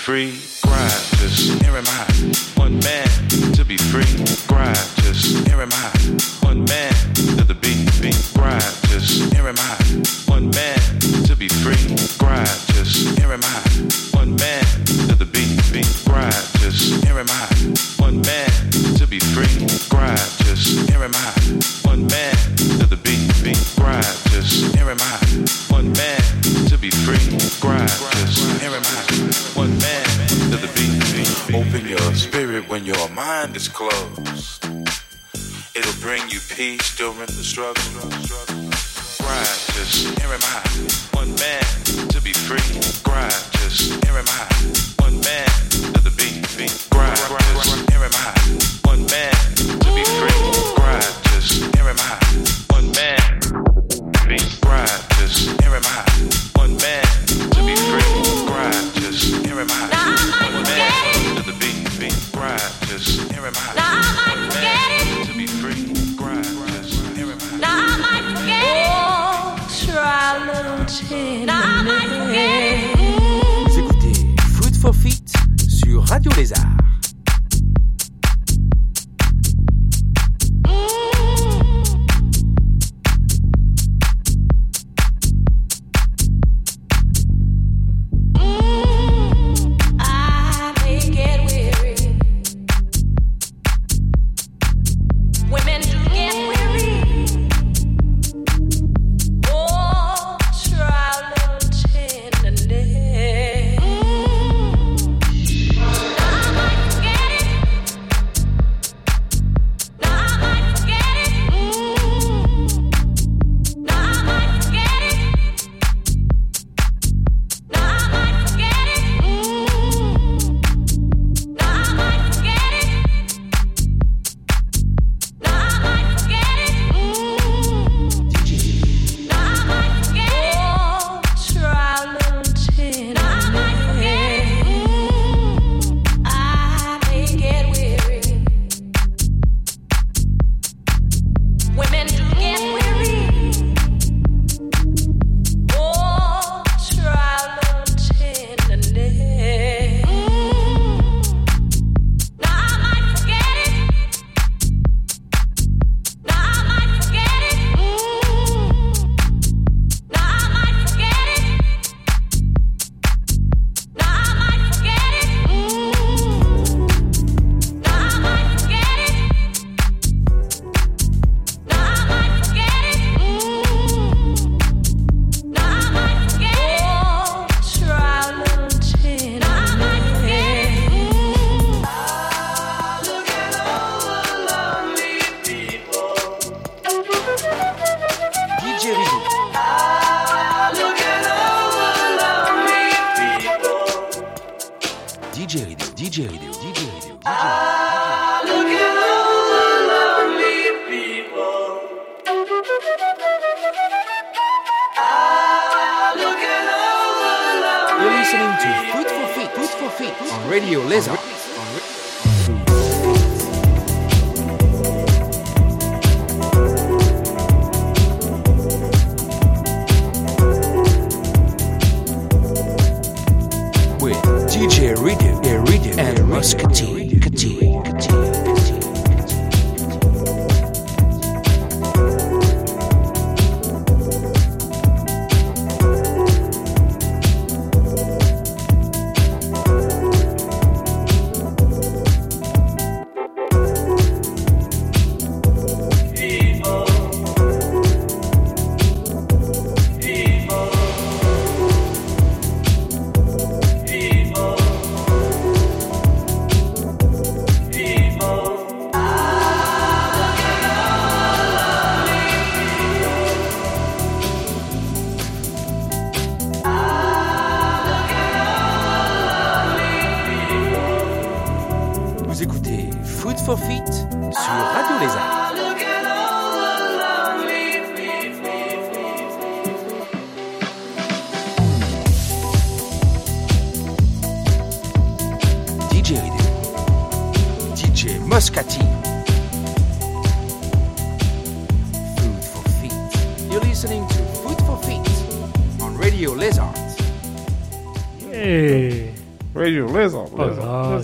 free. 0.06 0.45
is 33.66 33.74
closed. 33.74 34.66
It'll 35.76 36.01
bring 36.01 36.22
you 36.30 36.39
peace 36.55 36.95
during 36.97 37.20
the 37.20 37.43
struggle. 37.43 37.84
Grind 39.22 39.59
just 39.76 40.20
air 40.22 40.32
him 40.32 40.41
high. 40.41 41.18
One 41.18 41.34
man 41.36 41.63
to 42.09 42.22
be 42.22 42.34
free. 42.34 42.80
Grind 43.03 43.32
just 43.53 43.91
air 44.05 44.18
him 44.18 44.26
high. 44.28 44.95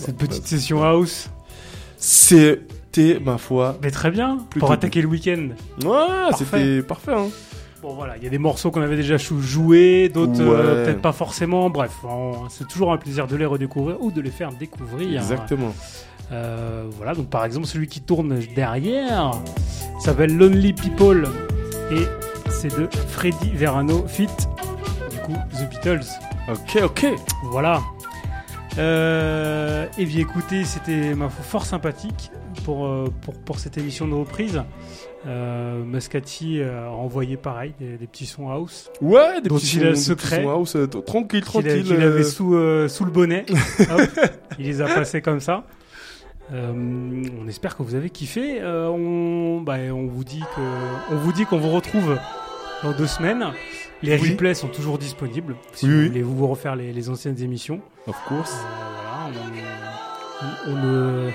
Cette 0.01 0.17
petite 0.17 0.45
session 0.47 0.83
house. 0.83 1.29
C'était, 1.97 3.19
ma 3.23 3.37
foi. 3.37 3.77
Mais 3.81 3.91
très 3.91 4.11
bien, 4.11 4.39
pour 4.59 4.71
attaquer 4.71 5.01
le 5.01 5.07
week-end. 5.07 5.49
Ouais, 5.85 6.35
c'était 6.37 6.81
parfait. 6.81 7.13
Hein. 7.13 7.27
Bon 7.81 7.95
voilà, 7.95 8.15
il 8.17 8.23
y 8.23 8.27
a 8.27 8.29
des 8.29 8.37
morceaux 8.37 8.69
qu'on 8.69 8.81
avait 8.81 8.95
déjà 8.95 9.17
joués, 9.17 10.09
d'autres 10.09 10.39
euh, 10.39 10.85
peut-être 10.85 11.01
pas 11.01 11.13
forcément. 11.13 11.71
Bref, 11.71 11.93
c'est 12.49 12.67
toujours 12.67 12.93
un 12.93 12.97
plaisir 12.97 13.25
de 13.25 13.35
les 13.35 13.45
redécouvrir 13.45 13.97
ou 14.01 14.11
de 14.11 14.21
les 14.21 14.29
faire 14.29 14.51
découvrir. 14.51 15.19
Exactement. 15.19 15.73
Euh, 16.31 16.85
voilà, 16.95 17.15
donc 17.15 17.29
par 17.29 17.43
exemple 17.43 17.65
celui 17.65 17.87
qui 17.87 17.99
tourne 17.99 18.39
derrière 18.55 19.31
s'appelle 19.99 20.37
Lonely 20.37 20.73
People 20.73 21.27
et 21.91 22.03
c'est 22.49 22.77
de 22.77 22.87
Freddy 23.09 23.51
Verano 23.53 24.05
fit 24.07 24.27
du 25.11 25.17
coup 25.17 25.35
The 25.57 25.69
Beatles. 25.69 26.05
Ok, 26.49 26.83
ok. 26.83 27.07
Voilà. 27.45 27.81
Euh, 28.77 29.85
et 29.97 30.05
bien 30.05 30.21
écoutez, 30.21 30.63
c'était 30.63 31.13
ma 31.13 31.29
fort 31.29 31.65
sympathique 31.65 32.31
pour, 32.63 32.85
euh, 32.85 33.05
pour, 33.21 33.33
pour 33.33 33.59
cette 33.59 33.77
émission 33.77 34.07
de 34.07 34.13
reprise. 34.13 34.61
Euh, 35.27 35.83
Muscati 35.83 36.59
euh, 36.61 36.87
a 36.87 36.89
envoyé 36.91 37.37
pareil 37.37 37.73
des, 37.79 37.97
des 37.97 38.07
petits 38.07 38.25
sons 38.25 38.49
house. 38.49 38.89
Ouais, 39.01 39.41
des 39.41 39.49
dont 39.49 39.55
petits 39.55 39.77
il 39.77 39.81
sons- 39.81 39.87
a 39.87 39.89
des 39.91 39.95
secret. 39.97 40.43
sons 40.43 40.49
house, 40.49 40.75
euh, 40.75 40.87
tranquille, 40.87 41.43
tranquille, 41.43 41.83
Qu'il 41.83 41.93
euh. 42.01 42.07
avait 42.13 42.23
sous, 42.23 42.55
euh, 42.55 42.87
sous 42.87 43.05
le 43.05 43.11
bonnet. 43.11 43.45
Hop, 43.79 44.09
il 44.57 44.65
les 44.65 44.81
a 44.81 44.85
passés 44.87 45.21
comme 45.21 45.39
ça. 45.41 45.65
Euh, 46.53 46.73
on 47.41 47.47
espère 47.47 47.77
que 47.77 47.83
vous 47.83 47.95
avez 47.95 48.09
kiffé. 48.09 48.59
Euh, 48.61 48.87
on, 48.89 49.61
bah, 49.61 49.75
on 49.93 50.07
vous 50.07 50.23
dit 50.23 50.43
que, 50.55 51.13
on 51.13 51.17
vous 51.17 51.31
dit 51.33 51.45
qu'on 51.45 51.59
vous 51.59 51.69
retrouve 51.69 52.17
dans 52.83 52.91
deux 52.93 53.07
semaines. 53.07 53.45
Les 54.03 54.17
Oui. 54.19 54.31
replays 54.31 54.53
sont 54.55 54.67
toujours 54.67 54.97
disponibles 54.97 55.55
si 55.73 55.85
Oui, 55.85 55.91
vous 55.91 56.07
voulez 56.07 56.21
vous 56.23 56.47
refaire 56.47 56.75
les, 56.75 56.91
les 56.91 57.09
anciennes 57.09 57.39
émissions. 57.41 57.79
Of 58.07 58.15
course. 58.27 58.51
Euh, 58.51 58.67
voilà, 59.03 59.29
on, 60.41 60.71
on- 60.71 60.73
on 60.73 60.75
ne, 60.75 61.29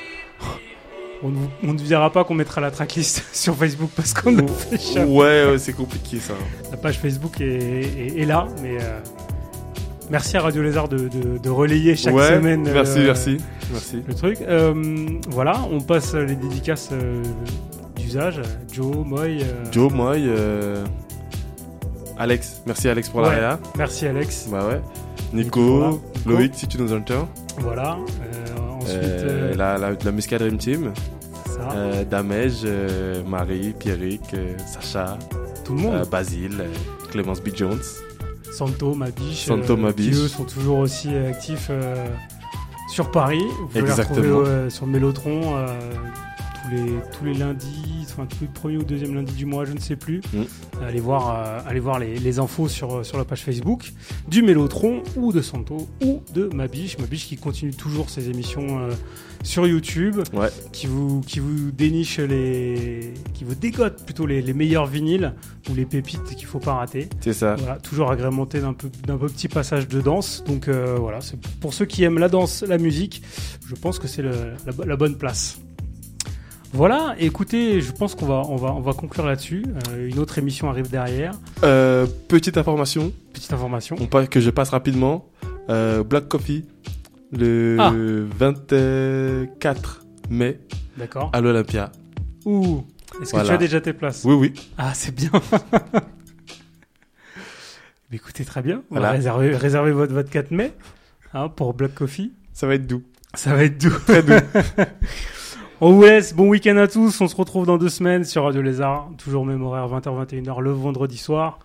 on, 1.23 1.29
ne 1.29 1.35
vous- 1.37 1.51
on 1.62 1.73
ne 1.73 1.79
dira 1.79 2.11
pas 2.11 2.25
qu'on 2.25 2.35
mettra 2.35 2.61
la 2.61 2.71
tracklist 2.73 3.23
sur 3.33 3.55
Facebook 3.55 3.91
parce 3.95 4.12
qu'on 4.12 4.33
ne 4.33 4.47
fait 4.47 4.81
jamais. 4.95 5.07
Ouais, 5.11 5.47
ouais, 5.51 5.59
c'est 5.59 5.73
compliqué 5.75 6.19
ça. 6.19 6.35
La 6.71 6.77
page 6.77 6.99
Facebook 6.99 7.41
est, 7.41 7.45
est- 7.47 8.19
est 8.21 8.27
là, 8.27 8.49
mais 8.62 8.79
euh, 8.81 8.99
merci 10.11 10.37
à 10.37 10.43
Radio 10.43 10.62
Lézard 10.62 10.89
de, 10.89 10.99
de- 11.09 11.39
de 11.39 11.51
relayer 11.51 11.95
chaque 11.95 12.14
Ouais, 12.14 12.29
semaine. 12.35 12.62
merci, 12.64 12.99
euh, 12.99 13.05
merci, 13.07 13.37
merci. 13.71 14.03
Le 14.07 14.14
truc. 14.14 14.41
Euh, 14.43 14.75
voilà, 15.31 15.61
on 15.71 15.81
passe 15.81 16.14
les 16.14 16.35
dédicaces 16.35 16.91
d'usage. 17.97 18.41
Joe, 18.73 18.97
Moy. 19.07 19.39
Joe, 19.71 19.93
euh, 19.95 20.85
Alex. 22.19 22.62
Merci 22.67 22.89
Alex 22.89 23.09
pour 23.09 23.21
ouais. 23.23 23.39
Merci 23.77 24.07
Alex. 24.07 24.49
Bah 24.51 24.67
ouais. 24.67 24.81
Nico, 25.33 25.79
Voilà. 25.79 25.97
Loïc, 26.41 26.55
si 26.55 26.67
tu 26.67 26.79
nous 26.79 26.93
entends. 26.93 27.29
Voilà. 27.59 27.97
euh, 27.99 28.75
ensuite, 28.77 28.89
Euh, 28.95 29.53
euh, 29.53 29.55
la, 29.55 29.77
la, 29.79 29.91
la 30.03 30.12
Muscat 30.12 30.39
Dream 30.39 30.57
Team. 30.59 30.93
Ça. 31.47 32.05
Damège, 32.05 32.67
Marie, 33.27 33.75
Pierrick, 33.79 34.35
Sacha. 34.67 35.19
Tout 35.64 35.75
le 35.75 35.81
monde. 35.83 36.07
Basile, 36.11 36.64
Clémence 37.11 37.41
B. 37.43 37.49
Jones. 37.55 37.81
Santo, 38.53 38.95
Mabiche. 38.95 39.47
Santo, 39.47 39.77
Mabiche. 39.77 40.11
qui, 40.14 40.17
eux, 40.23 40.29
sont 40.29 40.45
toujours 40.45 40.79
aussi 40.79 41.14
actifs 41.14 41.71
sur 42.93 43.11
Paris. 43.11 43.43
Vous 43.61 43.67
pouvez 43.69 43.81
Exactement. 43.81 44.21
les 44.23 44.31
retrouver 44.31 44.71
sur 44.71 44.87
Mélotron 44.87 45.57
tous, 46.69 46.75
les, 46.75 46.93
tous 47.19 47.25
les 47.25 47.35
lundis, 47.35 48.05
enfin 48.05 48.27
tous 48.27 48.37
les 48.43 48.47
premiers 48.49 48.77
ou 48.79 48.85
deuxième 48.85 49.14
lundi 49.14 49.33
du 49.33 49.47
mois, 49.47 49.64
je 49.64 49.73
ne 49.73 49.79
sais 49.81 49.97
plus. 49.97 50.21
Mm. 50.33 50.43
Allez 50.83 51.01
voir, 51.01 51.35
euh, 51.39 51.61
allez 51.69 51.81
voir 51.81 51.99
les, 51.99 52.19
les 52.19 52.39
infos 52.39 52.69
sur, 52.69 53.05
sur 53.05 53.19
la 53.19 53.25
page 53.25 53.43
Facebook 53.43 53.93
du 54.29 54.43
Mélotron 54.43 55.03
ou 55.17 55.33
de 55.33 55.41
Santo 55.41 55.89
ou 56.03 56.23
de 56.35 56.47
Mabiche. 56.55 56.99
Mabiche 56.99 57.27
qui 57.27 57.37
continue 57.37 57.73
toujours 57.73 58.11
ses 58.11 58.29
émissions 58.31 58.79
euh, 58.81 58.91
sur 59.43 59.67
YouTube, 59.67 60.17
Ouais. 60.33 60.49
qui, 60.73 60.87
vous, 60.87 61.21
qui 61.21 61.39
vous 61.41 61.71
déniche 61.71 62.19
les. 62.19 63.12
qui 63.35 63.45
vous 63.45 63.55
dégote 63.55 64.05
plutôt 64.05 64.27
les, 64.27 64.43
les 64.43 64.53
meilleurs 64.55 64.87
vinyles 64.87 65.35
ou 65.71 65.75
les 65.75 65.85
pépites 65.87 66.25
qu'il 66.37 66.47
faut 66.47 66.59
pas 66.59 66.75
rater. 66.75 67.09
C'est 67.21 67.33
ça. 67.33 67.55
Voilà, 67.57 67.77
toujours 67.79 68.11
agrémenté 68.11 68.61
d'un 68.61 68.73
peu 68.73 68.91
d'un 69.07 69.17
peu 69.19 69.29
petit 69.29 69.49
passage 69.49 69.87
de 69.89 70.01
danse. 70.01 70.43
Donc 70.47 70.69
euh, 70.69 70.97
voilà, 70.99 71.21
c'est 71.21 71.39
pour 71.61 71.75
ceux 71.75 71.85
qui 71.85 72.03
aiment 72.05 72.19
la 72.19 72.29
danse, 72.29 72.62
la 72.67 72.79
musique, 72.79 73.23
je 73.69 73.75
pense 73.75 73.99
que 73.99 74.09
c'est 74.09 74.23
le- 74.23 74.55
la, 74.67 74.73
bo- 74.73 74.85
la 74.85 74.97
bonne 74.97 75.17
place. 75.17 75.59
Voilà, 76.73 77.14
écoutez, 77.19 77.81
je 77.81 77.93
pense 77.93 78.14
qu'on 78.14 78.27
va, 78.27 78.43
on 78.49 78.57
va, 78.57 78.73
on 78.73 78.81
va 78.81 78.93
conclure 78.93 79.25
là-dessus. 79.25 79.64
Euh, 79.91 80.09
une 80.09 80.19
autre 80.19 80.39
émission 80.39 80.69
arrive 80.69 80.91
derrière. 80.91 81.33
Euh, 81.64 82.07
petite 82.29 82.59
information. 82.59 83.12
Petite 83.33 83.53
information. 83.53 83.97
On 84.01 84.07
que 84.27 84.41
je 84.41 84.51
passe 84.51 84.71
rapidement. 84.71 85.29
Euh, 85.71 86.03
Black 86.05 86.29
Coffee, 86.29 86.64
le 87.33 87.77
Ah. 87.81 87.93
24 88.39 90.05
mai. 90.29 90.61
D'accord. 90.99 91.31
À 91.33 91.41
l'Olympia. 91.41 91.93
Ouh, 92.45 92.85
est-ce 93.23 93.33
que 93.33 93.45
tu 93.45 93.51
as 93.53 93.57
déjà 93.59 93.81
tes 93.81 93.93
places 93.93 94.23
Oui, 94.25 94.35
oui. 94.35 94.53
Ah, 94.77 94.93
c'est 94.95 95.14
bien. 95.14 95.31
Écoutez, 98.12 98.45
très 98.45 98.62
bien. 98.62 98.83
Voilà. 98.91 99.11
réserver, 99.12 99.57
réserver 99.57 99.91
votre, 99.93 100.12
votre 100.14 100.31
4 100.31 100.51
mai 100.53 100.73
hein, 101.35 101.49
pour 101.49 101.75
Black 101.75 101.95
Coffee. 101.95 102.33
Ça 102.53 102.67
va 102.67 102.75
être 102.75 102.87
doux. 102.87 103.03
Ça 103.35 103.55
va 103.55 103.64
être 103.64 103.79
doux. 103.81 103.91
Très 104.07 104.23
doux. 104.23 104.33
On 105.79 105.93
vous 105.93 106.05
laisse. 106.05 106.33
Bon 106.33 106.49
week-end 106.49 106.79
à 106.79 106.89
tous. 106.89 107.20
On 107.20 107.29
se 107.29 107.37
retrouve 107.37 107.66
dans 107.66 107.77
deux 107.77 107.91
semaines 107.91 108.24
sur 108.24 108.45
Radio 108.45 108.62
Lézard. 108.62 109.11
Toujours 109.18 109.45
même 109.45 109.62
horaire 109.62 109.87
20h-21h 109.89 110.61
le 110.62 110.70
vendredi 110.70 111.18
soir. 111.18 111.59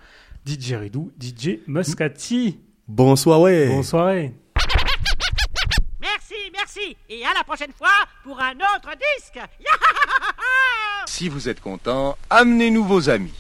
DJ 0.46 0.74
Ridou, 0.74 1.12
DJ 1.18 1.60
Muscati. 1.66 2.60
Bonsoir, 2.90 3.40
ouais. 3.40 3.70
Bonsoir. 3.70 4.14
Merci, 6.02 6.36
merci. 6.52 6.98
Et 7.08 7.24
à 7.24 7.34
la 7.34 7.46
prochaine 7.46 7.72
fois 7.72 7.88
pour 8.26 8.38
un 8.42 8.54
autre 8.56 8.92
disque. 9.18 9.40
Si 11.08 11.30
vous 11.30 11.50
êtes 11.50 11.60
content, 11.60 12.16
amenez-nous 12.30 12.84
vos 12.84 13.10
amis. 13.10 13.34